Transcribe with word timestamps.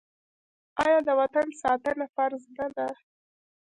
آیا 0.83 0.99
د 1.07 1.09
وطن 1.19 1.47
ساتنه 1.61 2.05
فرض 2.15 2.43
نه 2.57 2.67
ده؟ 2.75 2.87